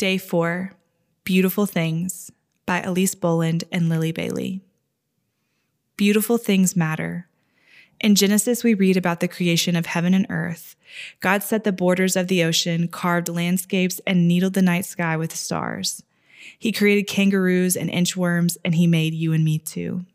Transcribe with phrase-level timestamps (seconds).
[0.00, 0.72] Day four
[1.24, 2.32] Beautiful Things
[2.64, 4.62] by Elyse Boland and Lily Bailey.
[5.98, 7.28] Beautiful things matter.
[8.00, 10.74] In Genesis, we read about the creation of heaven and earth.
[11.20, 15.36] God set the borders of the ocean, carved landscapes, and needled the night sky with
[15.36, 16.02] stars.
[16.58, 20.06] He created kangaroos and inchworms, and He made you and me too.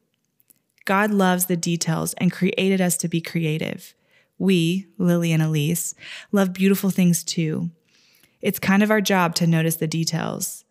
[0.86, 3.94] God loves the details and created us to be creative.
[4.40, 5.94] We, Lily and Elyse,
[6.32, 7.70] love beautiful things too.
[8.46, 10.66] It's kind of our job to notice the details.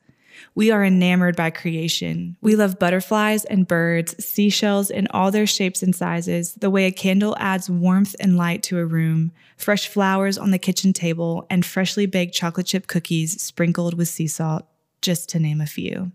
[0.54, 2.36] We are enamored by creation.
[2.40, 6.92] We love butterflies and birds, seashells in all their shapes and sizes, the way a
[6.92, 11.66] candle adds warmth and light to a room, fresh flowers on the kitchen table, and
[11.66, 14.68] freshly baked chocolate chip cookies sprinkled with sea salt,
[15.02, 16.12] just to name a few.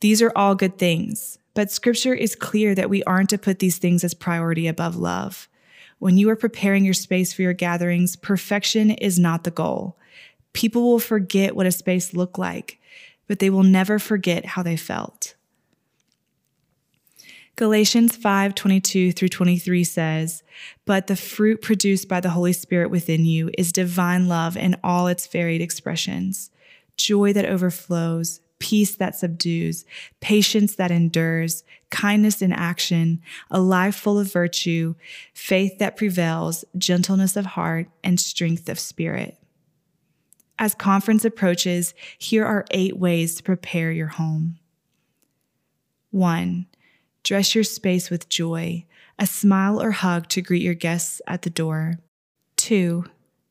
[0.00, 3.78] These are all good things, but scripture is clear that we aren't to put these
[3.78, 5.48] things as priority above love.
[6.00, 9.96] When you are preparing your space for your gatherings, perfection is not the goal.
[10.56, 12.80] People will forget what a space looked like
[13.26, 15.34] but they will never forget how they felt.
[17.56, 20.42] Galatians 5:22 through 23 says,
[20.84, 25.06] "But the fruit produced by the Holy Spirit within you is divine love in all
[25.06, 26.50] its varied expressions:
[26.98, 29.86] joy that overflows, peace that subdues,
[30.20, 34.94] patience that endures, kindness in action, a life full of virtue,
[35.32, 39.38] faith that prevails, gentleness of heart, and strength of spirit."
[40.58, 44.58] As conference approaches, here are eight ways to prepare your home.
[46.10, 46.66] One,
[47.22, 48.86] dress your space with joy,
[49.18, 51.98] a smile or hug to greet your guests at the door.
[52.56, 53.04] Two,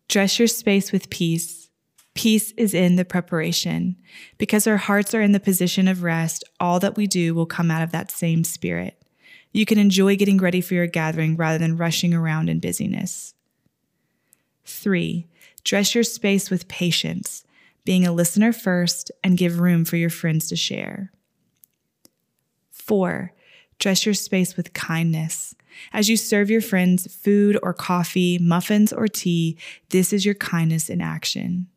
[0.07, 1.69] dress your space with peace.
[2.15, 3.97] Peace is in the preparation.
[4.37, 7.69] Because our hearts are in the position of rest, all that we do will come
[7.69, 8.99] out of that same spirit.
[9.51, 13.33] You can enjoy getting ready for your gathering rather than rushing around in busyness.
[14.65, 15.27] Three,
[15.65, 17.43] Dress your space with patience,
[17.83, 21.11] being a listener first, and give room for your friends to share.
[22.71, 23.33] Four,
[23.79, 25.55] dress your space with kindness.
[25.91, 29.57] As you serve your friends food or coffee, muffins or tea,
[29.89, 31.67] this is your kindness in action.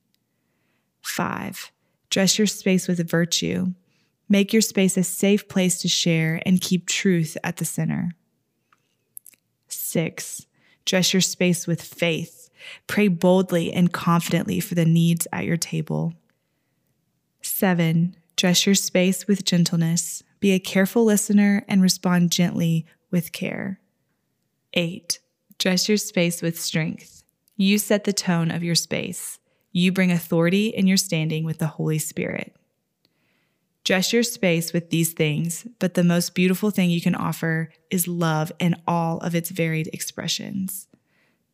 [1.01, 1.73] Five,
[2.11, 3.73] dress your space with virtue.
[4.29, 8.11] Make your space a safe place to share and keep truth at the center.
[9.69, 10.47] Six,
[10.85, 12.38] dress your space with faith.
[12.87, 16.15] Pray boldly and confidently for the needs at your table.
[17.43, 20.23] Seven, dress your space with gentleness.
[20.41, 23.81] Be a careful listener and respond gently with care.
[24.75, 25.21] Eight,
[25.59, 27.23] dress your space with strength.
[27.57, 29.39] You set the tone of your space.
[29.73, 32.55] You bring authority in your standing with the Holy Spirit.
[33.85, 38.07] Dress your space with these things, but the most beautiful thing you can offer is
[38.07, 40.88] love in all of its varied expressions.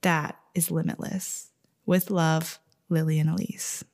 [0.04, 1.50] That is limitless.
[1.86, 2.58] With love,
[2.90, 3.84] Lily and Elyse.